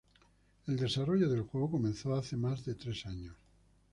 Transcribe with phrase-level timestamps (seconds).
[0.65, 3.35] El desarrollo del juego comenzó hace más de tres años.